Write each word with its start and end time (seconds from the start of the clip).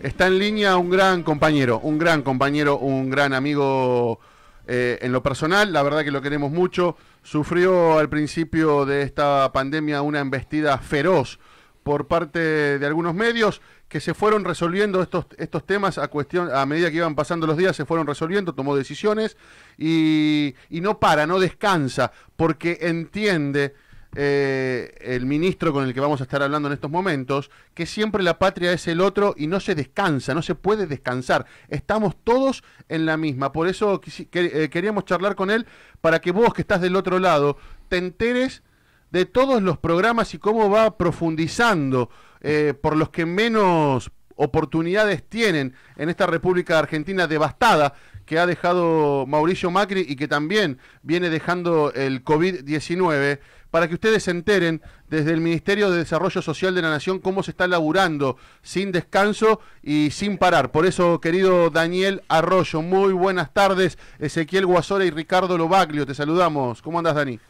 Está 0.00 0.28
en 0.28 0.38
línea 0.38 0.78
un 0.78 0.88
gran 0.88 1.22
compañero, 1.22 1.78
un 1.80 1.98
gran 1.98 2.22
compañero, 2.22 2.78
un 2.78 3.10
gran 3.10 3.34
amigo 3.34 4.18
eh, 4.66 4.98
en 5.02 5.12
lo 5.12 5.22
personal, 5.22 5.74
la 5.74 5.82
verdad 5.82 6.02
que 6.04 6.10
lo 6.10 6.22
queremos 6.22 6.50
mucho. 6.50 6.96
Sufrió 7.22 7.98
al 7.98 8.08
principio 8.08 8.86
de 8.86 9.02
esta 9.02 9.52
pandemia 9.52 10.00
una 10.00 10.20
embestida 10.20 10.78
feroz 10.78 11.38
por 11.82 12.06
parte 12.06 12.78
de 12.78 12.86
algunos 12.86 13.14
medios 13.14 13.60
que 13.88 14.00
se 14.00 14.14
fueron 14.14 14.46
resolviendo 14.46 15.02
estos, 15.02 15.26
estos 15.36 15.66
temas 15.66 15.98
a 15.98 16.08
cuestión, 16.08 16.48
a 16.50 16.64
medida 16.64 16.90
que 16.90 16.96
iban 16.96 17.14
pasando 17.14 17.46
los 17.46 17.58
días, 17.58 17.76
se 17.76 17.84
fueron 17.84 18.06
resolviendo, 18.06 18.54
tomó 18.54 18.74
decisiones 18.74 19.36
y, 19.76 20.54
y 20.70 20.80
no 20.80 20.98
para, 20.98 21.26
no 21.26 21.38
descansa, 21.38 22.10
porque 22.36 22.78
entiende 22.80 23.74
eh, 24.16 24.94
el 25.00 25.24
ministro 25.24 25.72
con 25.72 25.84
el 25.84 25.94
que 25.94 26.00
vamos 26.00 26.20
a 26.20 26.24
estar 26.24 26.42
hablando 26.42 26.68
en 26.68 26.74
estos 26.74 26.90
momentos, 26.90 27.50
que 27.74 27.86
siempre 27.86 28.22
la 28.22 28.38
patria 28.38 28.72
es 28.72 28.88
el 28.88 29.00
otro 29.00 29.34
y 29.36 29.46
no 29.46 29.60
se 29.60 29.74
descansa, 29.74 30.34
no 30.34 30.42
se 30.42 30.54
puede 30.54 30.86
descansar. 30.86 31.46
Estamos 31.68 32.16
todos 32.24 32.64
en 32.88 33.06
la 33.06 33.16
misma. 33.16 33.52
Por 33.52 33.68
eso 33.68 34.00
eh, 34.32 34.68
queríamos 34.70 35.04
charlar 35.04 35.36
con 35.36 35.50
él 35.50 35.66
para 36.00 36.20
que 36.20 36.32
vos 36.32 36.54
que 36.54 36.62
estás 36.62 36.80
del 36.80 36.96
otro 36.96 37.18
lado 37.18 37.56
te 37.88 37.98
enteres 37.98 38.62
de 39.10 39.26
todos 39.26 39.62
los 39.62 39.78
programas 39.78 40.34
y 40.34 40.38
cómo 40.38 40.70
va 40.70 40.96
profundizando 40.96 42.10
eh, 42.40 42.74
por 42.80 42.96
los 42.96 43.10
que 43.10 43.26
menos 43.26 44.10
oportunidades 44.36 45.22
tienen 45.28 45.74
en 45.96 46.08
esta 46.08 46.26
República 46.26 46.78
Argentina 46.78 47.26
devastada 47.26 47.94
que 48.30 48.38
ha 48.38 48.46
dejado 48.46 49.26
Mauricio 49.26 49.72
Macri 49.72 50.06
y 50.08 50.14
que 50.14 50.28
también 50.28 50.78
viene 51.02 51.30
dejando 51.30 51.92
el 51.92 52.24
COVID-19 52.24 53.40
para 53.72 53.88
que 53.88 53.94
ustedes 53.94 54.22
se 54.22 54.30
enteren 54.30 54.82
desde 55.08 55.32
el 55.32 55.40
Ministerio 55.40 55.90
de 55.90 55.98
Desarrollo 55.98 56.40
Social 56.40 56.72
de 56.76 56.82
la 56.82 56.90
Nación 56.90 57.18
cómo 57.18 57.42
se 57.42 57.50
está 57.50 57.66
laburando 57.66 58.36
sin 58.62 58.92
descanso 58.92 59.60
y 59.82 60.12
sin 60.12 60.38
parar. 60.38 60.70
Por 60.70 60.86
eso, 60.86 61.20
querido 61.20 61.70
Daniel 61.70 62.22
Arroyo, 62.28 62.82
muy 62.82 63.12
buenas 63.12 63.52
tardes. 63.52 63.98
Ezequiel 64.20 64.64
Guasora 64.64 65.04
y 65.04 65.10
Ricardo 65.10 65.58
Lobaglio, 65.58 66.06
te 66.06 66.14
saludamos. 66.14 66.82
¿Cómo 66.82 67.00
andas, 67.00 67.16
Dani? 67.16 67.40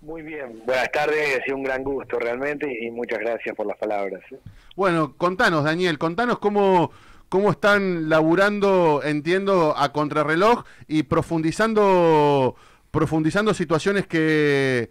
Muy 0.00 0.22
bien, 0.22 0.62
buenas 0.64 0.92
tardes, 0.92 1.42
sido 1.44 1.56
un 1.56 1.64
gran 1.64 1.82
gusto 1.82 2.20
realmente 2.20 2.72
y 2.80 2.88
muchas 2.92 3.18
gracias 3.18 3.56
por 3.56 3.66
las 3.66 3.76
palabras. 3.76 4.22
¿eh? 4.30 4.38
Bueno, 4.76 5.12
contanos, 5.16 5.64
Daniel, 5.64 5.98
contanos 5.98 6.38
cómo, 6.38 6.92
cómo 7.30 7.50
están 7.50 8.10
laburando, 8.10 9.00
entiendo, 9.02 9.74
a 9.76 9.92
contrarreloj 9.92 10.64
y 10.86 11.04
profundizando, 11.04 12.56
profundizando 12.90 13.54
situaciones 13.54 14.06
que 14.06 14.90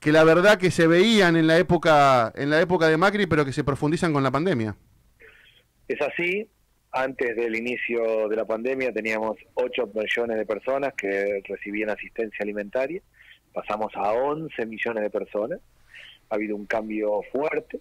que 0.00 0.12
la 0.12 0.22
verdad 0.22 0.58
que 0.58 0.70
se 0.70 0.86
veían 0.86 1.36
en 1.36 1.46
la 1.46 1.58
época 1.58 2.32
en 2.36 2.50
la 2.50 2.60
época 2.60 2.88
de 2.88 2.96
Macri, 2.96 3.26
pero 3.26 3.44
que 3.44 3.52
se 3.52 3.64
profundizan 3.64 4.12
con 4.12 4.22
la 4.22 4.30
pandemia. 4.30 4.76
Es 5.88 6.00
así. 6.02 6.48
Antes 6.90 7.36
del 7.36 7.54
inicio 7.54 8.28
de 8.28 8.36
la 8.36 8.46
pandemia 8.46 8.92
teníamos 8.92 9.36
8 9.54 9.90
millones 9.94 10.38
de 10.38 10.46
personas 10.46 10.94
que 10.94 11.42
recibían 11.44 11.90
asistencia 11.90 12.38
alimentaria. 12.40 13.02
Pasamos 13.52 13.92
a 13.94 14.12
11 14.12 14.66
millones 14.66 15.02
de 15.02 15.10
personas. 15.10 15.60
Ha 16.30 16.34
habido 16.34 16.56
un 16.56 16.66
cambio 16.66 17.20
fuerte. 17.30 17.80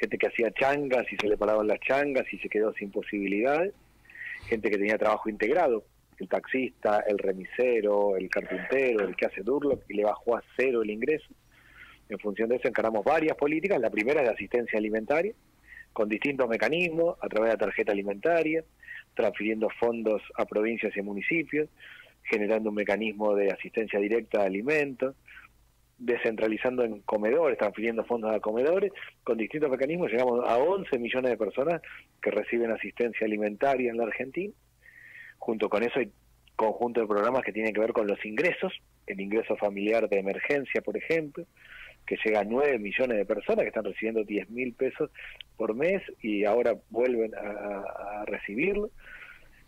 Gente 0.00 0.16
que 0.16 0.28
hacía 0.28 0.50
changas 0.52 1.04
y 1.12 1.16
se 1.16 1.28
le 1.28 1.36
paraban 1.36 1.66
las 1.66 1.78
changas 1.80 2.24
y 2.32 2.38
se 2.38 2.48
quedó 2.48 2.72
sin 2.72 2.90
posibilidades. 2.90 3.74
Gente 4.48 4.70
que 4.70 4.78
tenía 4.78 4.96
trabajo 4.96 5.28
integrado, 5.28 5.84
el 6.18 6.26
taxista, 6.26 7.04
el 7.06 7.18
remisero, 7.18 8.16
el 8.16 8.30
carpintero, 8.30 9.06
el 9.06 9.14
que 9.14 9.26
hace 9.26 9.42
Durlock, 9.42 9.82
y 9.90 9.94
le 9.94 10.04
bajó 10.04 10.36
a 10.36 10.42
cero 10.56 10.82
el 10.82 10.90
ingreso. 10.90 11.28
En 12.08 12.18
función 12.18 12.48
de 12.48 12.56
eso 12.56 12.66
encaramos 12.66 13.04
varias 13.04 13.36
políticas. 13.36 13.78
La 13.78 13.90
primera 13.90 14.20
es 14.20 14.28
de 14.28 14.32
asistencia 14.32 14.78
alimentaria, 14.78 15.34
con 15.92 16.08
distintos 16.08 16.48
mecanismos, 16.48 17.16
a 17.20 17.28
través 17.28 17.50
de 17.50 17.56
la 17.58 17.66
tarjeta 17.66 17.92
alimentaria, 17.92 18.64
transfiriendo 19.14 19.68
fondos 19.78 20.22
a 20.34 20.46
provincias 20.46 20.96
y 20.96 21.02
municipios, 21.02 21.68
generando 22.22 22.70
un 22.70 22.76
mecanismo 22.76 23.34
de 23.34 23.50
asistencia 23.50 23.98
directa 23.98 24.40
a 24.40 24.46
alimentos, 24.46 25.14
descentralizando 26.00 26.82
en 26.82 27.00
comedores, 27.02 27.58
transfiriendo 27.58 28.04
fondos 28.04 28.34
a 28.34 28.40
comedores, 28.40 28.90
con 29.22 29.36
distintos 29.36 29.70
mecanismos 29.70 30.10
llegamos 30.10 30.48
a 30.48 30.56
11 30.56 30.98
millones 30.98 31.30
de 31.30 31.36
personas 31.36 31.82
que 32.20 32.30
reciben 32.30 32.72
asistencia 32.72 33.26
alimentaria 33.26 33.90
en 33.90 33.98
la 33.98 34.04
Argentina. 34.04 34.52
Junto 35.38 35.68
con 35.68 35.82
eso 35.82 36.00
hay 36.00 36.10
conjunto 36.56 37.00
de 37.00 37.06
programas 37.06 37.42
que 37.42 37.52
tienen 37.52 37.72
que 37.72 37.80
ver 37.80 37.92
con 37.92 38.06
los 38.06 38.24
ingresos, 38.24 38.72
el 39.06 39.20
ingreso 39.20 39.56
familiar 39.56 40.08
de 40.08 40.18
emergencia, 40.18 40.80
por 40.82 40.96
ejemplo, 40.96 41.44
que 42.06 42.16
llega 42.24 42.40
a 42.40 42.44
9 42.44 42.78
millones 42.78 43.18
de 43.18 43.24
personas 43.24 43.62
que 43.62 43.68
están 43.68 43.84
recibiendo 43.84 44.24
10 44.24 44.50
mil 44.50 44.72
pesos 44.74 45.10
por 45.56 45.74
mes 45.74 46.02
y 46.22 46.44
ahora 46.44 46.74
vuelven 46.88 47.32
a, 47.34 48.24
recibirlo. 48.26 48.90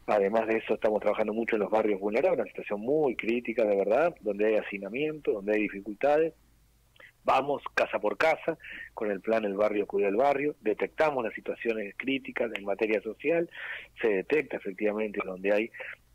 Además 0.06 0.48
de 0.48 0.56
eso, 0.56 0.74
estamos 0.74 1.00
trabajando 1.00 1.32
mucho 1.32 1.56
en 1.56 1.62
los 1.62 1.70
barrios 1.70 2.00
vulnerables, 2.00 2.40
una 2.40 2.50
situación 2.50 2.80
muy 2.80 3.14
crítica 3.14 3.64
de 3.64 3.76
verdad, 3.76 4.14
donde 4.20 4.46
hay 4.46 4.54
hacinamiento, 4.56 5.32
donde 5.32 5.54
hay 5.54 5.62
dificultades. 5.62 6.34
Vamos 7.24 7.62
casa 7.74 8.00
por 8.00 8.16
casa 8.16 8.58
con 8.94 9.10
el 9.12 9.20
plan 9.20 9.44
El 9.44 9.54
Barrio 9.54 9.86
Cuida 9.86 10.08
el 10.08 10.16
Barrio, 10.16 10.56
detectamos 10.60 11.22
las 11.22 11.32
situaciones 11.34 11.94
críticas 11.96 12.50
en 12.56 12.64
materia 12.64 13.00
social, 13.00 13.48
se 14.00 14.08
detecta 14.08 14.56
efectivamente 14.56 15.20
donde 15.24 15.52
hay 15.52 15.70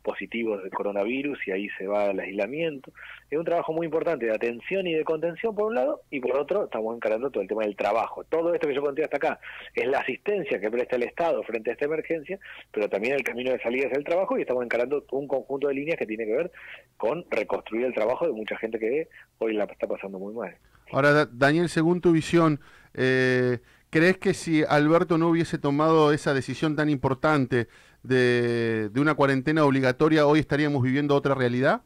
positivos 0.08 0.64
de 0.64 0.70
coronavirus 0.70 1.38
y 1.46 1.50
ahí 1.50 1.68
se 1.76 1.86
va 1.86 2.06
al 2.06 2.18
aislamiento. 2.18 2.90
Es 3.30 3.38
un 3.38 3.44
trabajo 3.44 3.74
muy 3.74 3.84
importante 3.84 4.24
de 4.24 4.34
atención 4.34 4.86
y 4.86 4.94
de 4.94 5.04
contención 5.04 5.54
por 5.54 5.66
un 5.66 5.74
lado 5.74 6.00
y 6.10 6.18
por 6.18 6.34
otro 6.34 6.64
estamos 6.64 6.96
encarando 6.96 7.30
todo 7.30 7.42
el 7.42 7.48
tema 7.48 7.64
del 7.64 7.76
trabajo. 7.76 8.24
Todo 8.24 8.54
esto 8.54 8.66
que 8.66 8.74
yo 8.74 8.80
conté 8.80 9.04
hasta 9.04 9.18
acá 9.18 9.38
es 9.74 9.86
la 9.86 9.98
asistencia 9.98 10.58
que 10.58 10.70
presta 10.70 10.96
el 10.96 11.02
Estado 11.02 11.42
frente 11.42 11.68
a 11.68 11.72
esta 11.74 11.84
emergencia, 11.84 12.38
pero 12.72 12.88
también 12.88 13.16
el 13.16 13.22
camino 13.22 13.52
de 13.52 13.60
salida 13.60 13.86
es 13.88 13.98
el 13.98 14.04
trabajo 14.04 14.38
y 14.38 14.40
estamos 14.40 14.64
encarando 14.64 15.04
un 15.12 15.28
conjunto 15.28 15.68
de 15.68 15.74
líneas 15.74 15.98
que 15.98 16.06
tiene 16.06 16.24
que 16.24 16.34
ver 16.34 16.50
con 16.96 17.26
reconstruir 17.30 17.84
el 17.84 17.92
trabajo 17.92 18.26
de 18.26 18.32
mucha 18.32 18.56
gente 18.56 18.78
que 18.78 19.08
hoy 19.38 19.52
la 19.52 19.64
está 19.64 19.86
pasando 19.86 20.18
muy 20.18 20.32
mal. 20.32 20.56
Ahora, 20.90 21.26
Daniel, 21.26 21.68
según 21.68 22.00
tu 22.00 22.12
visión, 22.12 22.60
eh, 22.94 23.58
¿crees 23.90 24.16
que 24.16 24.32
si 24.32 24.64
Alberto 24.64 25.18
no 25.18 25.28
hubiese 25.28 25.58
tomado 25.58 26.12
esa 26.14 26.32
decisión 26.32 26.76
tan 26.76 26.88
importante, 26.88 27.68
de, 28.08 28.90
una 28.96 29.14
cuarentena 29.14 29.64
obligatoria, 29.64 30.26
hoy 30.26 30.40
estaríamos 30.40 30.82
viviendo 30.82 31.14
otra 31.14 31.34
realidad? 31.34 31.82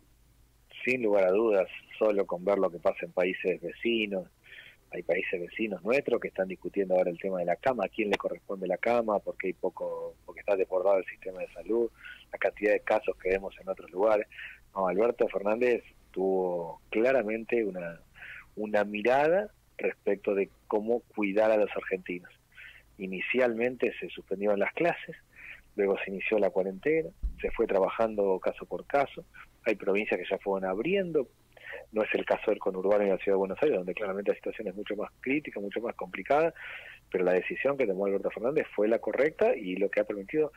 Sin 0.85 1.03
lugar 1.03 1.25
a 1.25 1.33
dudas, 1.33 1.69
solo 1.99 2.25
con 2.27 2.45
ver 2.45 2.59
lo 2.59 2.71
que 2.71 2.79
pasa 2.79 3.05
en 3.05 3.13
países 3.13 3.61
vecinos, 3.61 4.29
hay 4.91 5.03
países 5.03 5.41
vecinos 5.41 5.83
nuestros 5.83 6.21
que 6.21 6.29
están 6.29 6.49
discutiendo 6.49 6.95
ahora 6.95 7.11
el 7.11 7.19
tema 7.19 7.39
de 7.39 7.47
la 7.47 7.57
cama, 7.57 7.85
a 7.85 7.89
quién 7.89 8.11
le 8.11 8.17
corresponde 8.17 8.67
la 8.67 8.77
cama, 8.77 9.19
porque 9.21 9.49
hay 9.49 9.53
poco, 9.55 10.15
porque 10.25 10.41
está 10.41 10.55
desbordado 10.55 10.99
el 10.99 11.07
sistema 11.07 11.41
de 11.41 11.49
salud, 11.49 11.91
la 12.31 12.39
cantidad 12.39 12.73
de 12.73 12.81
casos 12.81 13.17
que 13.17 13.31
vemos 13.31 13.55
en 13.61 13.69
otros 13.69 13.91
lugares. 13.91 14.27
No, 14.75 14.87
Alberto 14.87 15.27
Fernández 15.29 15.83
tuvo 16.11 16.81
claramente 16.91 17.65
una, 17.65 18.01
una 18.57 18.85
mirada 18.85 19.51
respecto 19.79 20.35
de 20.35 20.51
cómo 20.69 21.01
cuidar 21.15 21.51
a 21.51 21.57
los 21.57 21.71
argentinos. 21.75 22.31
Inicialmente 22.99 23.93
se 23.99 24.09
suspendieron 24.11 24.59
las 24.59 24.73
clases, 24.75 25.17
luego 25.77 25.97
se 26.05 26.11
inició 26.11 26.39
la 26.39 26.51
cuarentena, 26.51 27.11
se 27.41 27.51
fue 27.51 27.67
trabajando 27.67 28.39
caso 28.41 28.67
por 28.67 28.87
caso, 28.87 29.25
hay 29.65 29.75
provincias 29.77 30.19
que 30.21 30.27
ya 30.29 30.39
fueron 30.39 30.69
abriendo, 30.69 31.29
no 31.93 32.03
es 32.03 32.09
el 32.15 32.25
caso 32.25 32.51
del 32.51 32.59
conurbano 32.59 33.05
y 33.05 33.09
la 33.09 33.19
ciudad 33.19 33.37
de 33.37 33.41
Buenos 33.41 33.59
Aires, 33.63 33.79
donde 33.79 33.95
claramente 33.95 34.31
la 34.31 34.37
situación 34.37 34.69
es 34.69 34.75
mucho 34.75 34.97
más 34.97 35.11
crítica, 35.21 35.61
mucho 35.61 35.81
más 35.81 35.95
complicada, 35.95 36.53
pero 37.11 37.25
la 37.25 37.33
decisión 37.33 37.77
que 37.77 37.87
tomó 37.87 38.07
Alberto 38.07 38.31
Fernández 38.31 38.67
fue 38.75 38.89
la 38.89 38.99
correcta 38.99 39.55
y 39.55 39.77
lo 39.77 39.91
que 39.91 40.01
ha 40.01 40.05
permitido 40.05 40.53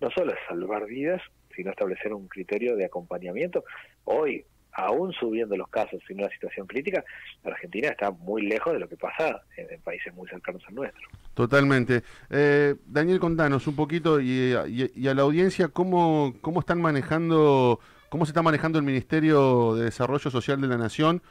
no 0.00 0.10
solo 0.10 0.32
salvar 0.48 0.86
vidas, 0.86 1.22
sino 1.54 1.70
establecer 1.70 2.12
un 2.12 2.28
criterio 2.28 2.76
de 2.76 2.84
acompañamiento. 2.84 3.64
Hoy 4.04 4.44
aún 4.78 5.12
subiendo 5.12 5.56
los 5.56 5.68
casos 5.68 6.00
en 6.08 6.20
una 6.20 6.28
situación 6.30 6.66
crítica, 6.66 7.04
Argentina 7.44 7.88
está 7.88 8.12
muy 8.12 8.42
lejos 8.42 8.72
de 8.72 8.78
lo 8.78 8.88
que 8.88 8.96
pasa 8.96 9.42
en, 9.56 9.80
países 9.80 10.14
muy 10.14 10.28
cercanos 10.28 10.62
al 10.68 10.74
nuestro. 10.74 11.08
Totalmente. 11.34 12.02
Eh, 12.30 12.76
Daniel, 12.86 13.18
contanos 13.18 13.66
un 13.66 13.74
poquito 13.74 14.20
y, 14.20 14.52
a 14.54 15.14
la 15.14 15.22
audiencia 15.22 15.68
cómo, 15.68 16.34
cómo 16.40 16.60
están 16.60 16.80
manejando, 16.80 17.80
cómo 18.08 18.24
se 18.24 18.30
está 18.30 18.42
manejando 18.42 18.78
el 18.78 18.84
Ministerio 18.84 19.74
de 19.74 19.84
Desarrollo 19.84 20.30
Social 20.30 20.60
de 20.60 20.68
la 20.68 20.78
Nación 20.78 21.22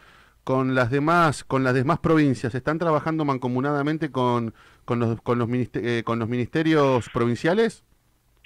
con 0.44 0.76
las 0.76 0.92
demás, 0.92 1.44
con 1.44 1.64
las 1.64 1.74
demás 1.74 2.00
provincias. 2.00 2.54
¿Están 2.54 2.80
trabajando 2.80 3.26
mancomunadamente 3.26 4.12
con, 4.12 4.54
con, 4.86 5.00
los, 5.00 5.22
con, 5.22 5.40
los, 5.40 5.50
eh, 5.74 6.04
con 6.06 6.20
los 6.20 6.28
ministerios 6.28 7.10
provinciales? 7.10 7.84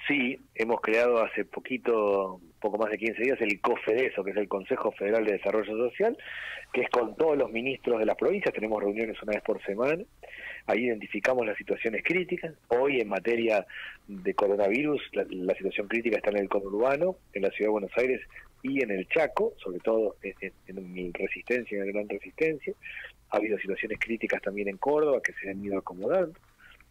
Sí, 0.07 0.39
hemos 0.55 0.81
creado 0.81 1.23
hace 1.23 1.45
poquito, 1.45 2.41
poco 2.61 2.77
más 2.77 2.91
de 2.91 2.97
15 2.97 3.21
días, 3.21 3.41
el 3.41 3.59
COFEDESO, 3.59 4.23
que 4.23 4.31
es 4.31 4.37
el 4.37 4.47
Consejo 4.47 4.91
Federal 4.91 5.25
de 5.25 5.33
Desarrollo 5.33 5.89
Social, 5.89 6.17
que 6.71 6.81
es 6.81 6.89
con 6.89 7.15
todos 7.17 7.37
los 7.37 7.51
ministros 7.51 7.99
de 7.99 8.05
las 8.05 8.15
provincias, 8.15 8.53
tenemos 8.53 8.81
reuniones 8.81 9.21
una 9.21 9.33
vez 9.33 9.41
por 9.41 9.61
semana, 9.65 10.03
ahí 10.67 10.85
identificamos 10.85 11.45
las 11.45 11.57
situaciones 11.57 12.03
críticas. 12.05 12.53
Hoy 12.69 13.01
en 13.01 13.09
materia 13.09 13.65
de 14.07 14.33
coronavirus, 14.33 15.01
la, 15.13 15.55
situación 15.55 15.87
crítica 15.87 16.17
está 16.17 16.29
en 16.29 16.37
el 16.37 16.49
conurbano, 16.49 17.17
en 17.33 17.41
la 17.41 17.49
ciudad 17.49 17.67
de 17.67 17.71
Buenos 17.71 17.91
Aires 17.97 18.21
y 18.63 18.81
en 18.81 18.91
el 18.91 19.07
Chaco, 19.07 19.53
sobre 19.57 19.79
todo 19.79 20.15
en, 20.21 20.53
en 20.67 21.13
Resistencia, 21.13 21.77
en 21.77 21.87
el 21.87 21.93
Gran 21.93 22.07
Resistencia. 22.07 22.73
Ha 23.31 23.37
habido 23.37 23.57
situaciones 23.57 23.97
críticas 23.99 24.41
también 24.41 24.67
en 24.67 24.77
Córdoba 24.77 25.19
que 25.23 25.33
se 25.33 25.49
han 25.49 25.63
ido 25.65 25.79
acomodando. 25.79 26.37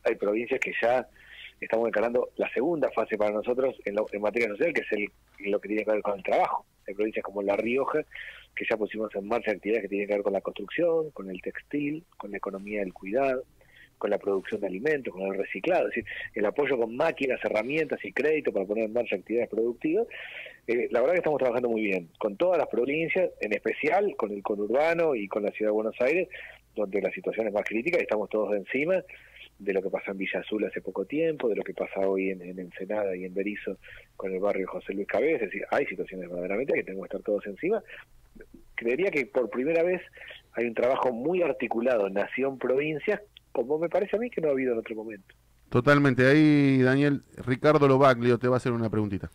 Hay 0.04 0.16
provincias 0.16 0.58
que 0.58 0.72
ya 0.82 1.06
estamos 1.60 1.88
encarando 1.88 2.30
la 2.36 2.50
segunda 2.52 2.90
fase 2.90 3.16
para 3.18 3.32
nosotros 3.32 3.76
en, 3.84 3.96
en 4.12 4.22
materia 4.22 4.48
social, 4.48 4.72
que 4.72 4.80
es 4.80 4.92
el, 4.92 5.50
lo 5.50 5.60
que 5.60 5.68
tiene 5.68 5.84
que 5.84 5.92
ver 5.92 6.02
con 6.02 6.18
el 6.18 6.24
trabajo. 6.24 6.64
En 6.86 6.96
provincias 6.96 7.24
como 7.24 7.42
La 7.42 7.56
Rioja, 7.56 8.00
que 8.56 8.64
ya 8.68 8.76
pusimos 8.76 9.14
en 9.14 9.28
marcha 9.28 9.52
actividades 9.52 9.82
que 9.82 9.88
tienen 9.88 10.08
que 10.08 10.14
ver 10.14 10.22
con 10.22 10.32
la 10.32 10.40
construcción, 10.40 11.10
con 11.10 11.30
el 11.30 11.40
textil, 11.40 12.04
con 12.16 12.30
la 12.30 12.38
economía 12.38 12.80
del 12.80 12.92
cuidado, 12.92 13.44
con 13.98 14.10
la 14.10 14.18
producción 14.18 14.62
de 14.62 14.66
alimentos, 14.66 15.12
con 15.12 15.22
el 15.26 15.36
reciclado, 15.36 15.88
es 15.88 15.94
decir, 15.94 16.04
el 16.34 16.46
apoyo 16.46 16.78
con 16.78 16.96
máquinas, 16.96 17.38
herramientas 17.44 18.02
y 18.02 18.12
crédito 18.12 18.50
para 18.50 18.64
poner 18.64 18.84
en 18.84 18.94
marcha 18.94 19.14
actividades 19.14 19.50
productivas. 19.50 20.06
Eh, 20.66 20.88
la 20.90 21.00
verdad 21.00 21.14
que 21.14 21.18
estamos 21.18 21.38
trabajando 21.38 21.68
muy 21.68 21.82
bien, 21.82 22.08
con 22.18 22.36
todas 22.36 22.56
las 22.58 22.68
provincias, 22.68 23.30
en 23.40 23.52
especial 23.52 24.16
con 24.16 24.32
el 24.32 24.42
conurbano 24.42 25.14
y 25.14 25.28
con 25.28 25.42
la 25.42 25.50
ciudad 25.50 25.70
de 25.70 25.74
Buenos 25.74 26.00
Aires, 26.00 26.28
donde 26.74 27.02
la 27.02 27.12
situación 27.12 27.46
es 27.46 27.52
más 27.52 27.64
crítica 27.64 27.98
y 27.98 28.02
estamos 28.02 28.30
todos 28.30 28.52
de 28.52 28.58
encima 28.58 29.04
de 29.60 29.74
lo 29.74 29.82
que 29.82 29.90
pasó 29.90 30.10
en 30.10 30.18
Villa 30.18 30.40
Azul 30.40 30.64
hace 30.64 30.80
poco 30.80 31.04
tiempo, 31.04 31.48
de 31.48 31.54
lo 31.54 31.62
que 31.62 31.74
pasa 31.74 32.00
hoy 32.00 32.30
en, 32.30 32.58
Ensenada 32.58 33.14
y 33.14 33.24
en 33.24 33.34
Berizo 33.34 33.78
con 34.16 34.32
el 34.32 34.40
barrio 34.40 34.66
José 34.66 34.94
Luis 34.94 35.06
Cabez, 35.06 35.34
es 35.34 35.50
decir, 35.50 35.64
hay 35.70 35.86
situaciones 35.86 36.28
verdaderamente 36.28 36.72
que 36.72 36.82
tenemos 36.82 37.04
que 37.04 37.16
estar 37.16 37.22
todos 37.22 37.46
encima. 37.46 37.82
Creería 38.74 39.10
que 39.10 39.26
por 39.26 39.50
primera 39.50 39.82
vez 39.82 40.00
hay 40.52 40.66
un 40.66 40.74
trabajo 40.74 41.12
muy 41.12 41.42
articulado 41.42 42.08
nación-provincia 42.08 43.22
como 43.52 43.78
me 43.78 43.88
parece 43.88 44.16
a 44.16 44.18
mí 44.18 44.30
que 44.30 44.40
no 44.40 44.48
ha 44.48 44.52
habido 44.52 44.72
en 44.72 44.78
otro 44.78 44.94
momento. 44.94 45.34
Totalmente. 45.68 46.26
Ahí, 46.26 46.82
Daniel, 46.82 47.22
Ricardo 47.46 47.86
Lobaglio 47.86 48.38
te 48.38 48.48
va 48.48 48.54
a 48.54 48.56
hacer 48.56 48.72
una 48.72 48.88
preguntita. 48.88 49.30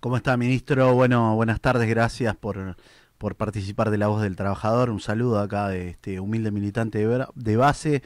¿Cómo 0.00 0.16
está, 0.16 0.36
ministro? 0.36 0.92
Bueno, 0.94 1.34
buenas 1.34 1.60
tardes, 1.60 1.88
gracias 1.88 2.36
por, 2.36 2.76
por 3.18 3.36
participar 3.36 3.90
de 3.90 3.98
La 3.98 4.08
Voz 4.08 4.22
del 4.22 4.36
Trabajador. 4.36 4.90
Un 4.90 5.00
saludo 5.00 5.38
acá 5.38 5.68
de 5.68 5.88
este 5.88 6.20
humilde 6.20 6.50
militante 6.50 7.06
de, 7.34 7.56
base. 7.56 8.02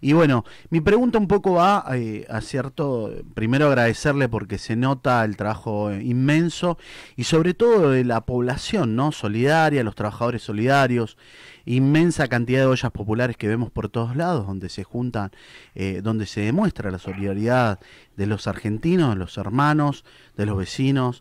Y 0.00 0.12
bueno, 0.12 0.44
mi 0.70 0.80
pregunta 0.80 1.18
un 1.18 1.28
poco 1.28 1.54
va 1.54 1.84
eh, 1.94 2.26
a 2.28 2.40
cierto, 2.40 3.12
primero 3.34 3.66
agradecerle 3.66 4.28
porque 4.28 4.58
se 4.58 4.76
nota 4.76 5.24
el 5.24 5.36
trabajo 5.36 5.92
inmenso 5.92 6.78
y 7.16 7.24
sobre 7.24 7.54
todo 7.54 7.90
de 7.90 8.04
la 8.04 8.22
población, 8.22 8.96
¿no? 8.96 9.12
Solidaria, 9.12 9.84
los 9.84 9.94
trabajadores 9.94 10.42
solidarios, 10.42 11.16
inmensa 11.64 12.28
cantidad 12.28 12.60
de 12.60 12.66
ollas 12.66 12.92
populares 12.92 13.36
que 13.36 13.48
vemos 13.48 13.70
por 13.70 13.88
todos 13.88 14.16
lados, 14.16 14.46
donde 14.46 14.68
se 14.68 14.84
juntan, 14.84 15.30
eh, 15.74 16.00
donde 16.02 16.26
se 16.26 16.40
demuestra 16.40 16.90
la 16.90 16.98
solidaridad 16.98 17.80
de 18.16 18.26
los 18.26 18.46
argentinos, 18.46 19.10
de 19.10 19.16
los 19.16 19.38
hermanos, 19.38 20.04
de 20.36 20.46
los 20.46 20.56
vecinos 20.56 21.20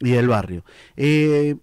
y 0.00 0.10
del 0.10 0.28
barrio. 0.28 0.64
Eh, 0.96 1.56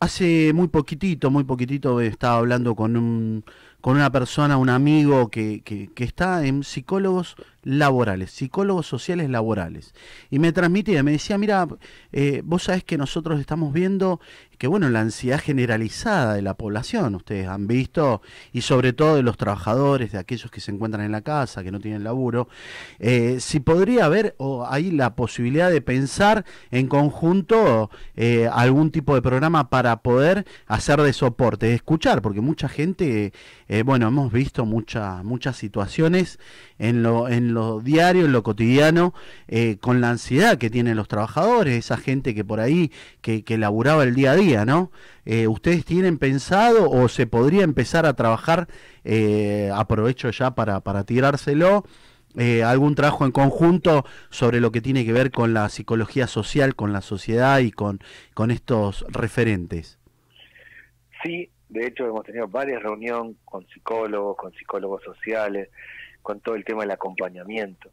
hace 0.00 0.52
muy 0.52 0.68
poquitito, 0.68 1.30
muy 1.30 1.44
poquitito 1.44 2.00
estaba 2.00 2.38
hablando 2.38 2.74
con 2.74 2.96
un 2.96 3.44
con 3.80 3.94
una 3.96 4.10
persona, 4.10 4.56
un 4.56 4.68
amigo 4.68 5.28
que, 5.28 5.62
que, 5.64 5.88
que, 5.94 6.02
está 6.02 6.44
en 6.44 6.64
psicólogos 6.64 7.36
laborales, 7.66 8.30
psicólogos 8.30 8.86
sociales 8.86 9.28
laborales. 9.28 9.92
Y 10.30 10.38
me 10.38 10.52
transmitía, 10.52 11.02
me 11.02 11.10
decía, 11.10 11.36
mira, 11.36 11.66
eh, 12.12 12.40
vos 12.44 12.62
sabés 12.62 12.84
que 12.84 12.96
nosotros 12.96 13.40
estamos 13.40 13.72
viendo 13.72 14.20
que, 14.56 14.68
bueno, 14.68 14.88
la 14.88 15.00
ansiedad 15.00 15.40
generalizada 15.40 16.34
de 16.34 16.42
la 16.42 16.54
población, 16.54 17.14
ustedes 17.16 17.48
han 17.48 17.66
visto, 17.66 18.22
y 18.52 18.62
sobre 18.62 18.92
todo 18.92 19.16
de 19.16 19.22
los 19.22 19.36
trabajadores, 19.36 20.12
de 20.12 20.18
aquellos 20.18 20.50
que 20.50 20.60
se 20.60 20.70
encuentran 20.70 21.04
en 21.04 21.12
la 21.12 21.20
casa, 21.20 21.62
que 21.62 21.72
no 21.72 21.80
tienen 21.80 22.04
laburo, 22.04 22.48
eh, 23.00 23.38
si 23.40 23.60
podría 23.60 24.06
haber 24.06 24.34
o 24.38 24.64
ahí 24.66 24.92
la 24.92 25.14
posibilidad 25.14 25.70
de 25.70 25.82
pensar 25.82 26.44
en 26.70 26.86
conjunto 26.86 27.90
eh, 28.14 28.48
algún 28.50 28.92
tipo 28.92 29.14
de 29.14 29.20
programa 29.20 29.68
para 29.68 29.96
poder 30.02 30.46
hacer 30.68 31.02
de 31.02 31.12
soporte, 31.12 31.74
escuchar, 31.74 32.22
porque 32.22 32.40
mucha 32.40 32.68
gente, 32.68 33.32
bueno, 33.84 34.08
hemos 34.08 34.32
visto 34.32 34.64
muchas 34.64 35.24
muchas 35.24 35.56
situaciones 35.56 36.38
en 36.78 37.02
lo, 37.02 37.28
en 37.28 37.52
lo 37.56 37.80
diario, 37.80 38.26
en 38.26 38.32
lo 38.32 38.42
cotidiano, 38.42 39.12
eh, 39.48 39.78
con 39.80 40.00
la 40.00 40.10
ansiedad 40.10 40.58
que 40.58 40.70
tienen 40.70 40.96
los 40.96 41.08
trabajadores, 41.08 41.76
esa 41.76 41.96
gente 41.96 42.34
que 42.34 42.44
por 42.44 42.60
ahí, 42.60 42.92
que, 43.20 43.42
que 43.42 43.58
laburaba 43.58 44.04
el 44.04 44.14
día 44.14 44.32
a 44.32 44.36
día, 44.36 44.64
¿no? 44.64 44.92
Eh, 45.24 45.48
¿Ustedes 45.48 45.84
tienen 45.84 46.18
pensado 46.18 46.88
o 46.88 47.08
se 47.08 47.26
podría 47.26 47.64
empezar 47.64 48.06
a 48.06 48.14
trabajar, 48.14 48.68
eh, 49.04 49.70
aprovecho 49.74 50.30
ya 50.30 50.54
para, 50.54 50.80
para 50.80 51.04
tirárselo, 51.04 51.84
algún 52.66 52.94
trabajo 52.94 53.24
en 53.24 53.32
conjunto 53.32 54.04
sobre 54.28 54.60
lo 54.60 54.70
que 54.70 54.82
tiene 54.82 55.06
que 55.06 55.12
ver 55.14 55.30
con 55.30 55.54
la 55.54 55.70
psicología 55.70 56.26
social, 56.26 56.76
con 56.76 56.92
la 56.92 57.00
sociedad 57.00 57.60
y 57.60 57.72
con, 57.72 57.98
con 58.34 58.50
estos 58.50 59.06
referentes? 59.08 59.98
Sí, 61.22 61.48
de 61.68 61.86
hecho 61.86 62.06
hemos 62.06 62.24
tenido 62.24 62.46
varias 62.46 62.82
reuniones 62.82 63.36
con 63.44 63.66
psicólogos, 63.68 64.36
con 64.36 64.52
psicólogos 64.52 65.02
sociales, 65.02 65.70
con 66.26 66.40
todo 66.40 66.56
el 66.56 66.64
tema 66.64 66.82
del 66.82 66.90
acompañamiento. 66.90 67.88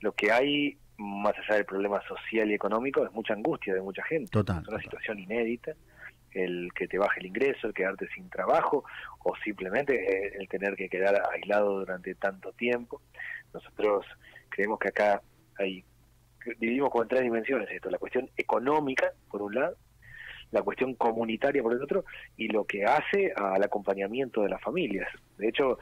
Lo 0.00 0.10
que 0.10 0.32
hay, 0.32 0.76
más 0.96 1.32
allá 1.38 1.54
del 1.54 1.64
problema 1.64 2.02
social 2.08 2.50
y 2.50 2.54
económico, 2.54 3.06
es 3.06 3.12
mucha 3.12 3.34
angustia 3.34 3.72
de 3.72 3.80
mucha 3.80 4.02
gente. 4.02 4.32
Total, 4.32 4.62
es 4.62 4.68
una 4.68 4.80
situación 4.80 5.20
inédita, 5.20 5.74
el 6.32 6.70
que 6.74 6.88
te 6.88 6.98
baje 6.98 7.20
el 7.20 7.26
ingreso, 7.26 7.68
el 7.68 7.74
quedarte 7.74 8.08
sin 8.08 8.28
trabajo 8.30 8.82
o 9.20 9.36
simplemente 9.44 9.94
eh, 9.94 10.32
el 10.40 10.48
tener 10.48 10.74
que 10.74 10.88
quedar 10.88 11.22
aislado 11.32 11.78
durante 11.78 12.16
tanto 12.16 12.50
tiempo. 12.50 13.00
Nosotros 13.54 14.04
creemos 14.48 14.80
que 14.80 14.88
acá 14.88 15.22
hay 15.56 15.84
dividimos 16.58 16.90
como 16.90 17.04
en 17.04 17.08
tres 17.10 17.22
dimensiones 17.22 17.70
esto, 17.70 17.90
la 17.90 17.98
cuestión 17.98 18.28
económica, 18.36 19.12
por 19.30 19.42
un 19.42 19.54
lado, 19.54 19.76
la 20.50 20.62
cuestión 20.62 20.94
comunitaria 20.94 21.62
por 21.62 21.74
el 21.74 21.82
otro, 21.82 22.04
y 22.36 22.48
lo 22.48 22.64
que 22.64 22.84
hace 22.84 23.32
al 23.36 23.62
acompañamiento 23.62 24.42
de 24.42 24.48
las 24.48 24.60
familias. 24.60 25.08
De 25.36 25.48
hecho, 25.48 25.78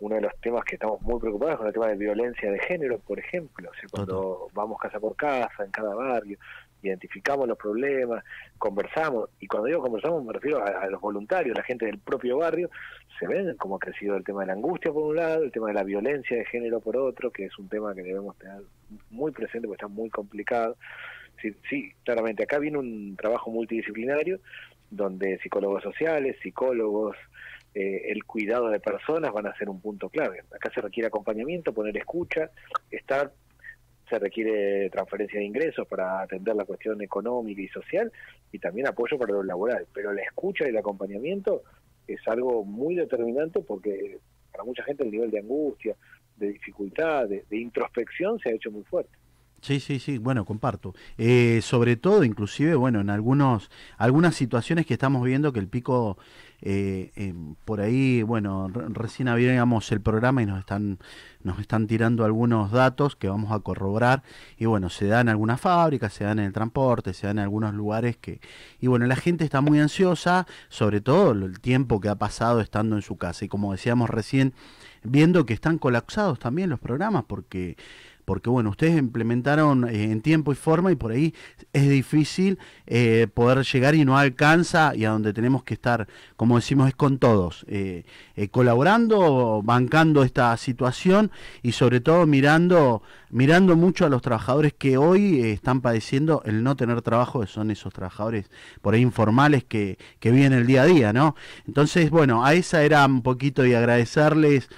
uno 0.00 0.16
de 0.16 0.20
los 0.22 0.32
temas 0.40 0.64
que 0.64 0.74
estamos 0.74 1.00
muy 1.02 1.20
preocupados 1.20 1.58
con 1.58 1.66
el 1.66 1.72
tema 1.72 1.88
de 1.88 1.96
violencia 1.96 2.50
de 2.50 2.58
género, 2.58 2.98
por 2.98 3.18
ejemplo, 3.18 3.70
o 3.70 3.74
sea, 3.74 3.88
cuando 3.90 4.48
vamos 4.52 4.78
casa 4.78 4.98
por 5.00 5.16
casa, 5.16 5.64
en 5.64 5.70
cada 5.70 5.94
barrio, 5.94 6.38
identificamos 6.82 7.48
los 7.48 7.56
problemas, 7.56 8.22
conversamos, 8.58 9.30
y 9.40 9.46
cuando 9.46 9.68
digo 9.68 9.80
conversamos 9.80 10.24
me 10.24 10.32
refiero 10.32 10.64
a, 10.64 10.86
los 10.88 11.00
voluntarios, 11.00 11.56
la 11.56 11.62
gente 11.62 11.86
del 11.86 11.98
propio 11.98 12.38
barrio, 12.38 12.70
se 13.18 13.26
ven 13.26 13.56
cómo 13.56 13.76
ha 13.76 13.78
crecido 13.78 14.16
el 14.16 14.24
tema 14.24 14.40
de 14.40 14.48
la 14.48 14.52
angustia 14.54 14.92
por 14.92 15.04
un 15.04 15.16
lado, 15.16 15.44
el 15.44 15.52
tema 15.52 15.68
de 15.68 15.74
la 15.74 15.84
violencia 15.84 16.36
de 16.36 16.44
género 16.44 16.80
por 16.80 16.96
otro, 16.96 17.30
que 17.30 17.46
es 17.46 17.58
un 17.58 17.68
tema 17.68 17.94
que 17.94 18.02
debemos 18.02 18.36
tener 18.36 18.62
muy 19.10 19.32
presente 19.32 19.66
porque 19.66 19.84
está 19.84 19.88
muy 19.88 20.10
complicado. 20.10 20.76
Sí, 21.40 21.54
sí, 21.68 21.92
claramente, 22.04 22.42
acá 22.42 22.58
viene 22.58 22.78
un 22.78 23.16
trabajo 23.16 23.50
multidisciplinario 23.50 24.40
donde 24.90 25.38
psicólogos 25.38 25.82
sociales, 25.82 26.36
psicólogos, 26.42 27.16
eh, 27.74 28.12
el 28.12 28.24
cuidado 28.24 28.68
de 28.68 28.78
personas 28.78 29.32
van 29.32 29.46
a 29.46 29.56
ser 29.56 29.68
un 29.68 29.80
punto 29.80 30.08
clave. 30.08 30.42
Acá 30.54 30.70
se 30.72 30.80
requiere 30.80 31.08
acompañamiento, 31.08 31.74
poner 31.74 31.96
escucha, 31.96 32.50
estar, 32.90 33.32
se 34.08 34.18
requiere 34.18 34.88
transferencia 34.90 35.40
de 35.40 35.46
ingresos 35.46 35.86
para 35.88 36.20
atender 36.20 36.54
la 36.54 36.64
cuestión 36.64 37.02
económica 37.02 37.60
y 37.60 37.68
social 37.68 38.12
y 38.52 38.58
también 38.58 38.86
apoyo 38.86 39.18
para 39.18 39.32
lo 39.32 39.42
laboral. 39.42 39.86
Pero 39.92 40.12
la 40.12 40.22
escucha 40.22 40.66
y 40.66 40.68
el 40.68 40.76
acompañamiento 40.76 41.62
es 42.06 42.20
algo 42.28 42.64
muy 42.64 42.94
determinante 42.94 43.60
porque 43.60 44.18
para 44.52 44.64
mucha 44.64 44.84
gente 44.84 45.02
el 45.02 45.10
nivel 45.10 45.30
de 45.32 45.40
angustia, 45.40 45.96
de 46.36 46.52
dificultad, 46.52 47.28
de, 47.28 47.44
introspección 47.50 48.38
se 48.38 48.50
ha 48.50 48.52
hecho 48.52 48.70
muy 48.70 48.84
fuerte. 48.84 49.12
Sí, 49.64 49.80
sí, 49.80 49.98
sí, 49.98 50.18
bueno, 50.18 50.44
comparto. 50.44 50.92
Eh, 51.16 51.60
sobre 51.62 51.96
todo, 51.96 52.22
inclusive, 52.22 52.74
bueno, 52.74 53.00
en 53.00 53.08
algunos, 53.08 53.70
algunas 53.96 54.34
situaciones 54.34 54.84
que 54.84 54.92
estamos 54.92 55.24
viendo 55.24 55.54
que 55.54 55.58
el 55.58 55.68
pico 55.68 56.18
eh, 56.60 57.12
em, 57.16 57.54
por 57.64 57.80
ahí, 57.80 58.22
bueno, 58.22 58.68
recién 58.68 59.26
habíamos 59.28 59.90
el 59.90 60.02
programa 60.02 60.42
y 60.42 60.46
nos 60.46 60.58
están, 60.58 60.98
nos 61.42 61.58
están 61.60 61.86
tirando 61.86 62.26
algunos 62.26 62.72
datos 62.72 63.16
que 63.16 63.30
vamos 63.30 63.52
a 63.52 63.60
corroborar. 63.60 64.22
Y 64.58 64.66
bueno, 64.66 64.90
se 64.90 65.06
dan 65.06 65.28
en 65.28 65.30
algunas 65.30 65.62
fábricas, 65.62 66.12
se 66.12 66.24
dan 66.24 66.40
en 66.40 66.44
el 66.44 66.52
transporte, 66.52 67.14
se 67.14 67.26
dan 67.26 67.38
en 67.38 67.44
algunos 67.44 67.72
lugares 67.72 68.18
que... 68.18 68.42
Y 68.80 68.88
bueno, 68.88 69.06
la 69.06 69.16
gente 69.16 69.44
está 69.44 69.62
muy 69.62 69.80
ansiosa, 69.80 70.46
sobre 70.68 71.00
todo 71.00 71.32
el 71.32 71.58
tiempo 71.60 72.02
que 72.02 72.10
ha 72.10 72.16
pasado 72.16 72.60
estando 72.60 72.96
en 72.96 73.02
su 73.02 73.16
casa. 73.16 73.46
Y 73.46 73.48
como 73.48 73.72
decíamos 73.72 74.10
recién, 74.10 74.52
viendo 75.04 75.46
que 75.46 75.54
están 75.54 75.78
colapsados 75.78 76.38
también 76.38 76.70
los 76.70 76.80
programas 76.80 77.24
porque 77.24 77.76
porque 78.24 78.50
bueno, 78.50 78.70
ustedes 78.70 78.98
implementaron 78.98 79.88
eh, 79.88 80.04
en 80.04 80.20
tiempo 80.20 80.52
y 80.52 80.54
forma 80.54 80.90
y 80.92 80.96
por 80.96 81.12
ahí 81.12 81.34
es 81.72 81.88
difícil 81.88 82.58
eh, 82.86 83.26
poder 83.32 83.64
llegar 83.64 83.94
y 83.94 84.04
no 84.04 84.18
alcanza 84.18 84.94
y 84.94 85.04
a 85.04 85.10
donde 85.10 85.32
tenemos 85.32 85.64
que 85.64 85.74
estar, 85.74 86.08
como 86.36 86.56
decimos, 86.56 86.88
es 86.88 86.94
con 86.94 87.18
todos, 87.18 87.64
eh, 87.68 88.04
colaborando, 88.50 89.62
bancando 89.62 90.22
esta 90.22 90.56
situación 90.56 91.30
y 91.62 91.72
sobre 91.72 92.00
todo 92.00 92.26
mirando, 92.26 93.02
mirando 93.30 93.76
mucho 93.76 94.06
a 94.06 94.08
los 94.08 94.22
trabajadores 94.22 94.72
que 94.72 94.96
hoy 94.96 95.40
están 95.42 95.80
padeciendo 95.80 96.42
el 96.44 96.62
no 96.62 96.76
tener 96.76 97.02
trabajo, 97.02 97.40
que 97.40 97.46
son 97.46 97.70
esos 97.70 97.92
trabajadores 97.92 98.50
por 98.80 98.94
ahí 98.94 99.02
informales 99.02 99.64
que, 99.64 99.98
que 100.18 100.30
viven 100.30 100.52
el 100.52 100.66
día 100.66 100.82
a 100.82 100.86
día, 100.86 101.12
¿no? 101.12 101.36
Entonces, 101.66 102.10
bueno, 102.10 102.44
a 102.44 102.54
esa 102.54 102.82
era 102.82 103.04
un 103.06 103.22
poquito 103.22 103.66
y 103.66 103.74
agradecerles 103.74 104.68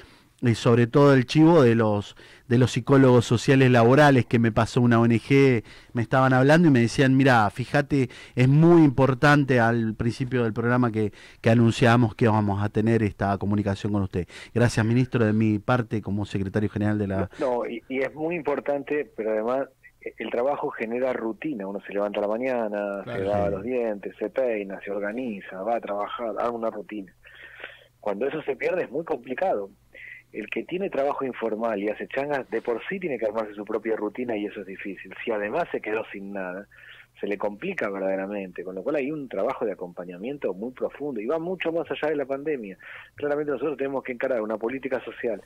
sobre 0.55 0.87
todo 0.87 1.15
el 1.15 1.27
chivo 1.27 1.63
de 1.63 1.75
los 1.75 2.15
de 2.49 2.59
los 2.59 2.73
psicólogos 2.73 3.25
sociales 3.25 3.71
laborales 3.71 4.27
que 4.27 4.39
me 4.39 4.53
pasó 4.53 4.81
una 4.81 5.01
ONG, 5.01 5.63
me 5.93 6.03
estaban 6.03 6.33
hablando 6.33 6.69
y 6.69 6.71
me 6.71 6.81
decían, 6.81 7.17
mira, 7.17 7.49
fíjate, 7.51 8.09
es 8.35 8.49
muy 8.49 8.83
importante 8.83 9.61
al 9.61 9.95
principio 9.95 10.45
del 10.45 10.53
programa 10.53 10.93
que, 10.93 11.13
que 11.41 11.51
anunciamos 11.51 12.15
que 12.15 12.29
vamos 12.29 12.63
a 12.63 12.69
tener 12.69 13.03
esta 13.03 13.37
comunicación 13.39 13.93
con 13.93 14.03
usted. 14.03 14.27
Gracias, 14.55 14.85
ministro, 14.85 15.25
de 15.25 15.33
mi 15.33 15.59
parte 15.59 16.03
como 16.03 16.25
secretario 16.25 16.69
general 16.69 16.99
de 16.99 17.07
la... 17.07 17.31
No, 17.39 17.67
y, 17.67 17.83
y 17.89 18.01
es 18.01 18.15
muy 18.15 18.37
importante, 18.37 19.11
pero 19.17 19.33
además 19.33 19.69
el 20.19 20.31
trabajo 20.31 20.71
genera 20.71 21.13
rutina, 21.13 21.67
uno 21.67 21.81
se 21.81 21.93
levanta 21.93 22.21
a 22.21 22.23
la 22.23 22.29
mañana, 22.29 23.05
se 23.05 23.19
lava 23.19 23.51
los 23.51 23.63
dientes, 23.63 24.15
se 24.19 24.31
peina, 24.31 24.81
se 24.85 24.91
organiza, 24.91 25.63
va 25.63 25.77
a 25.77 25.81
trabajar, 25.81 26.29
haga 26.39 26.51
una 26.51 26.71
rutina. 26.71 27.13
Cuando 28.01 28.27
eso 28.27 28.41
se 28.43 28.55
pierde 28.55 28.85
es 28.85 28.91
muy 28.91 29.05
complicado. 29.05 29.71
El 30.33 30.49
que 30.51 30.65
tiene 30.65 30.91
trabajo 30.91 31.25
informal 31.25 31.83
y 31.83 31.89
hace 31.89 32.09
changas, 32.09 32.49
de 32.51 32.61
por 32.61 32.83
sí 32.89 33.01
tiene 33.01 33.19
que 33.19 33.27
armarse 33.27 33.55
su 33.55 33.65
propia 33.65 33.97
rutina 33.97 34.37
y 34.37 34.47
eso 34.47 34.61
es 34.61 34.67
difícil. 34.67 35.15
Si 35.25 35.31
además 35.31 35.65
se 35.73 35.81
quedó 35.81 36.05
sin 36.13 36.33
nada, 36.33 36.67
se 37.21 37.27
le 37.27 37.39
complica 37.39 37.89
verdaderamente, 37.89 38.63
con 38.63 38.75
lo 38.75 38.83
cual 38.83 38.97
hay 38.97 39.11
un 39.11 39.29
trabajo 39.29 39.65
de 39.65 39.73
acompañamiento 39.73 40.53
muy 40.53 40.73
profundo 40.73 41.21
y 41.21 41.27
va 41.27 41.39
mucho 41.39 41.73
más 41.73 41.91
allá 41.91 42.11
de 42.11 42.17
la 42.17 42.27
pandemia. 42.27 42.77
Claramente 43.15 43.53
nosotros 43.53 43.79
tenemos 43.79 44.03
que 44.03 44.13
encarar 44.13 44.43
una 44.43 44.59
política 44.59 45.03
social 45.03 45.43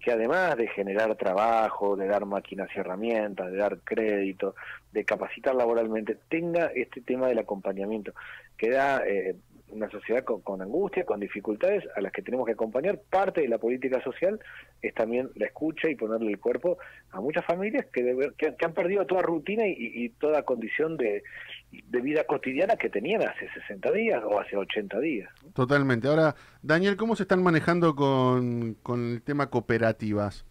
que 0.00 0.12
además 0.12 0.56
de 0.56 0.68
generar 0.68 1.14
trabajo, 1.16 1.96
de 1.96 2.06
dar 2.06 2.26
máquinas 2.26 2.68
y 2.76 2.80
herramientas, 2.80 3.50
de 3.50 3.56
dar 3.56 3.78
crédito, 3.78 4.54
de 4.92 5.04
capacitar 5.04 5.54
laboralmente, 5.54 6.18
tenga 6.28 6.66
este 6.66 7.00
tema 7.00 7.28
del 7.28 7.38
acompañamiento, 7.38 8.12
que 8.58 8.70
da 8.70 9.02
eh, 9.06 9.34
una 9.74 9.90
sociedad 9.90 10.24
con, 10.24 10.62
angustia, 10.62 11.04
con 11.04 11.20
dificultades, 11.20 11.84
a 11.96 12.00
las 12.00 12.12
que 12.12 12.22
tenemos 12.22 12.46
que 12.46 12.52
acompañar. 12.52 13.00
Parte 13.10 13.40
de 13.40 13.48
la 13.48 13.58
política 13.58 14.02
social 14.02 14.38
es 14.80 14.94
también 14.94 15.30
la 15.34 15.46
escucha 15.46 15.90
y 15.90 15.96
ponerle 15.96 16.30
el 16.30 16.38
cuerpo 16.38 16.78
a 17.10 17.20
muchas 17.20 17.44
familias 17.44 17.86
que, 17.92 18.32
que, 18.38 18.54
han 18.64 18.72
perdido 18.72 19.04
toda 19.06 19.22
rutina 19.22 19.64
y, 19.66 20.08
toda 20.20 20.42
condición 20.42 20.96
de, 20.96 21.22
vida 21.70 22.24
cotidiana 22.24 22.76
que 22.76 22.88
tenían 22.88 23.22
hace 23.22 23.48
60 23.66 23.90
días 23.92 24.22
o 24.24 24.38
hace 24.38 24.56
80 24.56 25.00
días. 25.00 25.30
Totalmente. 25.54 26.06
Ahora, 26.08 26.34
Daniel, 26.62 26.96
¿cómo 26.96 27.16
se 27.16 27.24
están 27.24 27.42
manejando 27.42 27.96
con, 27.96 28.76
el 28.88 29.22
tema 29.22 29.50
cooperativas? 29.50 30.46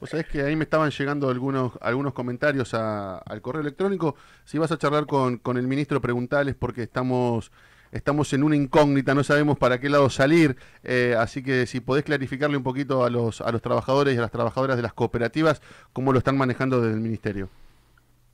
Vos 0.00 0.10
sabés 0.10 0.26
que 0.26 0.42
ahí 0.42 0.56
me 0.56 0.64
estaban 0.64 0.90
llegando 0.90 1.30
algunos, 1.30 1.78
algunos 1.80 2.12
comentarios 2.12 2.74
al 2.74 3.40
correo 3.40 3.62
electrónico. 3.62 4.16
Si 4.44 4.58
vas 4.58 4.72
a 4.72 4.78
charlar 4.78 5.06
con, 5.06 5.38
con 5.38 5.56
el 5.56 5.68
ministro, 5.68 6.00
preguntales 6.00 6.54
porque 6.56 6.82
estamos 6.82 7.52
estamos 7.94 8.32
en 8.32 8.42
una 8.42 8.56
incógnita, 8.56 9.14
no 9.14 9.22
sabemos 9.22 9.56
para 9.56 9.78
qué 9.78 9.88
lado 9.88 10.10
salir, 10.10 10.56
eh, 10.82 11.14
así 11.16 11.42
que 11.42 11.66
si 11.66 11.80
podés 11.80 12.04
clarificarle 12.04 12.56
un 12.56 12.64
poquito 12.64 13.04
a 13.04 13.10
los, 13.10 13.40
a 13.40 13.50
los 13.52 13.62
trabajadores 13.62 14.14
y 14.14 14.18
a 14.18 14.20
las 14.20 14.32
trabajadoras 14.32 14.76
de 14.76 14.82
las 14.82 14.92
cooperativas, 14.92 15.62
cómo 15.92 16.12
lo 16.12 16.18
están 16.18 16.36
manejando 16.36 16.80
desde 16.80 16.94
el 16.94 17.00
Ministerio. 17.00 17.48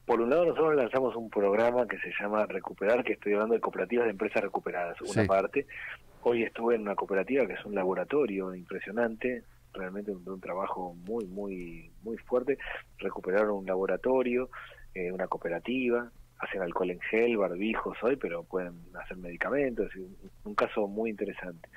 Por 0.07 0.21
un 0.21 0.31
lado, 0.31 0.47
nosotros 0.47 0.75
lanzamos 0.75 1.15
un 1.15 1.31
programa 1.31 1.87
que 1.87 1.99
se 1.99 2.11
llama 2.21 2.45
Recuperar, 2.47 3.05
que 3.05 3.13
estoy 3.13 3.35
hablando 3.35 3.55
de 3.55 3.61
cooperativas 3.61 4.07
de 4.07 4.11
empresas 4.11 4.43
recuperadas, 4.43 5.01
una 5.03 5.25
parte. 5.25 5.67
Hoy 6.23 6.43
estuve 6.43 6.75
en 6.75 6.83
una 6.83 6.97
cooperativa 6.97 7.47
que 7.47 7.53
es 7.53 7.65
un 7.65 7.75
laboratorio 7.75 8.55
impresionante, 8.55 9.45
realmente 9.73 10.11
un, 10.11 10.29
un 10.29 10.41
trabajo 10.41 10.95
muy, 10.95 11.27
muy, 11.27 11.93
muy 12.03 12.17
fuerte. 12.17 12.59
Recuperaron 12.99 13.59
un 13.59 13.67
laboratorio, 13.67 14.51
eh, 14.95 15.13
una 15.13 15.29
cooperativa, 15.29 16.11
hacen 16.41 16.63
alcohol 16.63 16.91
en 16.91 17.01
gel, 17.01 17.37
barbijos 17.37 17.97
hoy, 18.03 18.17
pero 18.17 18.45
pueden 18.45 18.75
hacer 18.95 19.17
medicamentos, 19.17 19.91
un, 20.45 20.55
caso 20.55 20.89
muy 20.89 21.11
interesante. 21.11 21.69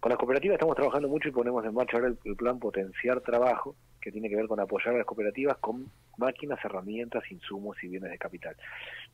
Con 0.00 0.10
las 0.10 0.18
cooperativas 0.18 0.54
estamos 0.54 0.76
trabajando 0.76 1.08
mucho 1.08 1.28
y 1.28 1.32
ponemos 1.32 1.64
en 1.64 1.74
marcha 1.74 1.96
ahora 1.96 2.14
el 2.24 2.36
plan 2.36 2.58
Potenciar 2.58 3.20
Trabajo, 3.20 3.74
que 4.00 4.12
tiene 4.12 4.28
que 4.28 4.36
ver 4.36 4.46
con 4.46 4.60
apoyar 4.60 4.94
a 4.94 4.98
las 4.98 5.06
cooperativas 5.06 5.56
con 5.58 5.90
máquinas, 6.18 6.62
herramientas, 6.62 7.24
insumos 7.30 7.82
y 7.82 7.88
bienes 7.88 8.10
de 8.10 8.18
capital. 8.18 8.54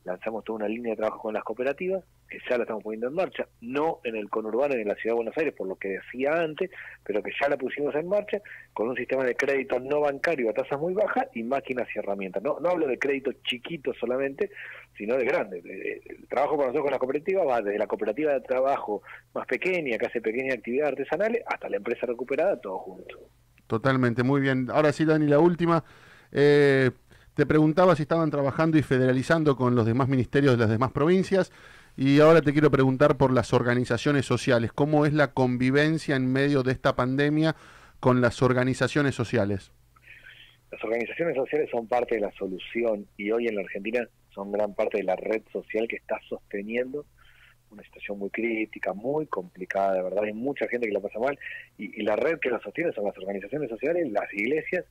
Lanzamos 0.03 0.43
toda 0.43 0.57
una 0.57 0.67
línea 0.67 0.91
de 0.91 0.97
trabajo 0.97 1.21
con 1.21 1.33
las 1.33 1.43
cooperativas, 1.43 2.03
que 2.27 2.39
ya 2.49 2.57
la 2.57 2.63
estamos 2.63 2.83
poniendo 2.83 3.07
en 3.07 3.13
marcha, 3.13 3.47
no 3.61 3.99
en 4.03 4.15
el 4.15 4.29
conurbano 4.29 4.73
en 4.73 4.87
la 4.87 4.95
ciudad 4.95 5.13
de 5.13 5.17
Buenos 5.17 5.37
Aires, 5.37 5.53
por 5.53 5.67
lo 5.67 5.75
que 5.75 5.89
decía 5.89 6.33
antes, 6.33 6.71
pero 7.03 7.21
que 7.21 7.31
ya 7.39 7.49
la 7.49 7.57
pusimos 7.57 7.93
en 7.93 8.07
marcha 8.07 8.41
con 8.73 8.89
un 8.89 8.95
sistema 8.95 9.23
de 9.23 9.35
crédito 9.35 9.79
no 9.79 9.99
bancario 9.99 10.49
a 10.49 10.53
tasas 10.53 10.79
muy 10.79 10.93
bajas 10.93 11.27
y 11.33 11.43
máquinas 11.43 11.87
y 11.93 11.99
herramientas. 11.99 12.41
No, 12.41 12.59
no 12.59 12.69
hablo 12.69 12.87
de 12.87 12.97
crédito 12.97 13.31
chiquito 13.43 13.93
solamente, 13.93 14.49
sino 14.97 15.15
de 15.17 15.25
grande. 15.25 15.61
El 16.07 16.27
trabajo 16.27 16.57
para 16.57 16.69
nosotros 16.69 16.83
con 16.83 16.91
las 16.91 16.99
cooperativas 16.99 17.47
va 17.47 17.61
desde 17.61 17.77
la 17.77 17.87
cooperativa 17.87 18.33
de 18.33 18.41
trabajo 18.41 19.03
más 19.33 19.45
pequeña, 19.45 19.97
que 19.97 20.07
hace 20.07 20.21
pequeñas 20.21 20.57
actividades 20.57 20.93
artesanales, 20.93 21.43
hasta 21.45 21.69
la 21.69 21.77
empresa 21.77 22.07
recuperada, 22.07 22.59
todo 22.59 22.79
junto. 22.79 23.19
Totalmente, 23.67 24.23
muy 24.23 24.41
bien. 24.41 24.67
Ahora 24.71 24.91
sí, 24.91 25.05
Dani, 25.05 25.27
la 25.27 25.39
última. 25.39 25.83
Eh, 26.31 26.91
te 27.33 27.45
preguntaba 27.45 27.95
si 27.95 28.03
estaban 28.03 28.29
trabajando 28.29 28.77
y 28.77 28.81
federalizando 28.81 29.55
con 29.55 29.75
los 29.75 29.85
demás 29.85 30.07
ministerios 30.07 30.53
de 30.53 30.59
las 30.59 30.69
demás 30.69 30.91
provincias. 30.91 31.51
Y 31.97 32.19
ahora 32.19 32.41
te 32.41 32.53
quiero 32.53 32.71
preguntar 32.71 33.17
por 33.17 33.31
las 33.31 33.53
organizaciones 33.53 34.25
sociales. 34.25 34.71
¿Cómo 34.73 35.05
es 35.05 35.13
la 35.13 35.33
convivencia 35.33 36.15
en 36.15 36.31
medio 36.31 36.63
de 36.63 36.71
esta 36.71 36.95
pandemia 36.95 37.55
con 37.99 38.21
las 38.21 38.41
organizaciones 38.41 39.15
sociales? 39.15 39.71
Las 40.71 40.83
organizaciones 40.83 41.35
sociales 41.35 41.69
son 41.69 41.87
parte 41.87 42.15
de 42.15 42.21
la 42.21 42.31
solución 42.31 43.05
y 43.17 43.31
hoy 43.31 43.47
en 43.47 43.55
la 43.55 43.61
Argentina 43.61 44.07
son 44.33 44.51
gran 44.51 44.73
parte 44.73 44.99
de 44.99 45.03
la 45.03 45.17
red 45.17 45.41
social 45.51 45.87
que 45.87 45.97
está 45.97 46.19
sosteniendo 46.29 47.05
una 47.71 47.83
situación 47.83 48.19
muy 48.19 48.29
crítica, 48.29 48.93
muy 48.93 49.25
complicada, 49.27 49.93
de 49.93 50.03
verdad, 50.03 50.23
hay 50.23 50.33
mucha 50.33 50.67
gente 50.67 50.87
que 50.87 50.93
la 50.93 50.99
pasa 50.99 51.19
mal, 51.19 51.37
y, 51.77 52.03
la 52.03 52.15
red 52.15 52.39
que 52.39 52.49
la 52.49 52.59
sostiene 52.59 52.91
son 52.91 53.05
las 53.05 53.17
organizaciones 53.17 53.69
sociales, 53.69 54.11
las 54.11 54.31
iglesias 54.33 54.85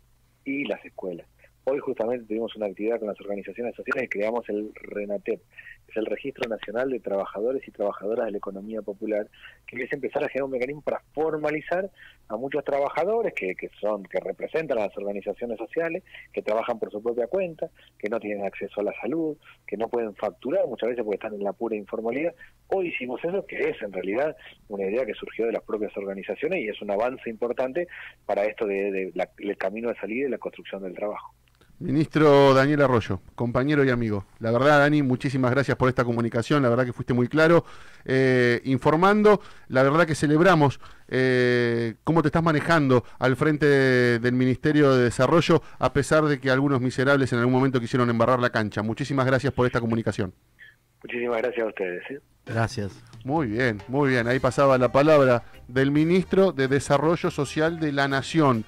y 0.44 0.64
las 0.64 0.84
escuelas. 0.84 1.26
Hoy 1.64 1.78
justamente 1.78 2.24
tuvimos 2.24 2.56
una 2.56 2.66
actividad 2.66 2.98
con 2.98 3.08
las 3.08 3.20
organizaciones 3.20 3.76
sociales 3.76 4.04
y 4.04 4.08
creamos 4.08 4.48
el 4.48 4.72
RENATEP, 4.74 5.40
es 5.88 5.96
el 5.96 6.06
Registro 6.06 6.48
Nacional 6.48 6.88
de 6.90 7.00
Trabajadores 7.00 7.66
y 7.68 7.70
Trabajadoras 7.70 8.26
de 8.26 8.32
la 8.32 8.38
Economía 8.38 8.80
Popular, 8.80 9.28
que 9.66 9.82
es 9.82 9.92
empezar 9.92 10.24
a 10.24 10.28
generar 10.28 10.44
un 10.44 10.52
mecanismo 10.52 10.80
para 10.80 11.02
formalizar 11.12 11.90
a 12.28 12.36
muchos 12.36 12.64
trabajadores 12.64 13.34
que, 13.34 13.54
que 13.54 13.68
son 13.80 14.04
que 14.04 14.20
representan 14.20 14.78
a 14.78 14.86
las 14.86 14.96
organizaciones 14.96 15.58
sociales, 15.58 16.02
que 16.32 16.42
trabajan 16.42 16.78
por 16.78 16.90
su 16.90 17.02
propia 17.02 17.26
cuenta, 17.26 17.68
que 17.98 18.08
no 18.08 18.18
tienen 18.20 18.46
acceso 18.46 18.80
a 18.80 18.84
la 18.84 18.94
salud, 19.00 19.36
que 19.66 19.76
no 19.76 19.88
pueden 19.88 20.14
facturar 20.14 20.66
muchas 20.66 20.88
veces 20.88 21.04
porque 21.04 21.16
están 21.16 21.34
en 21.34 21.44
la 21.44 21.52
pura 21.52 21.76
informalidad. 21.76 22.34
Hoy 22.68 22.88
hicimos 22.88 23.22
eso, 23.22 23.44
que 23.46 23.58
es 23.58 23.82
en 23.82 23.92
realidad 23.92 24.34
una 24.68 24.86
idea 24.86 25.04
que 25.04 25.14
surgió 25.14 25.46
de 25.46 25.52
las 25.52 25.62
propias 25.62 25.94
organizaciones 25.96 26.60
y 26.60 26.68
es 26.68 26.80
un 26.80 26.90
avance 26.90 27.28
importante 27.28 27.86
para 28.24 28.44
esto 28.44 28.66
de, 28.66 29.12
el 29.38 29.56
camino 29.58 29.90
de 29.90 29.96
salida 29.96 30.26
y 30.26 30.30
la 30.30 30.38
construcción 30.38 30.82
del 30.82 30.94
trabajo. 30.94 31.34
Ministro 31.80 32.52
Daniel 32.52 32.82
Arroyo, 32.82 33.22
compañero 33.34 33.82
y 33.82 33.88
amigo. 33.88 34.26
La 34.38 34.50
verdad, 34.50 34.80
Dani, 34.80 35.02
muchísimas 35.02 35.50
gracias 35.50 35.78
por 35.78 35.88
esta 35.88 36.04
comunicación. 36.04 36.62
La 36.62 36.68
verdad 36.68 36.84
que 36.84 36.92
fuiste 36.92 37.14
muy 37.14 37.26
claro 37.26 37.64
eh, 38.04 38.60
informando. 38.64 39.40
La 39.68 39.82
verdad 39.82 40.06
que 40.06 40.14
celebramos 40.14 40.78
eh, 41.08 41.94
cómo 42.04 42.20
te 42.20 42.28
estás 42.28 42.42
manejando 42.42 43.04
al 43.18 43.34
frente 43.34 43.64
del 43.66 44.34
Ministerio 44.34 44.94
de 44.94 45.04
Desarrollo, 45.04 45.62
a 45.78 45.94
pesar 45.94 46.24
de 46.24 46.38
que 46.38 46.50
algunos 46.50 46.82
miserables 46.82 47.32
en 47.32 47.38
algún 47.38 47.54
momento 47.54 47.80
quisieron 47.80 48.10
embarrar 48.10 48.40
la 48.40 48.50
cancha. 48.50 48.82
Muchísimas 48.82 49.24
gracias 49.24 49.50
por 49.54 49.64
esta 49.64 49.80
comunicación. 49.80 50.34
Muchísimas 51.02 51.38
gracias 51.38 51.64
a 51.64 51.68
ustedes. 51.68 52.02
¿eh? 52.10 52.20
Gracias. 52.44 53.02
Muy 53.24 53.46
bien, 53.46 53.82
muy 53.88 54.10
bien. 54.10 54.28
Ahí 54.28 54.38
pasaba 54.38 54.76
la 54.76 54.92
palabra 54.92 55.44
del 55.66 55.90
ministro 55.90 56.52
de 56.52 56.68
Desarrollo 56.68 57.30
Social 57.30 57.80
de 57.80 57.92
la 57.92 58.06
Nación. 58.06 58.66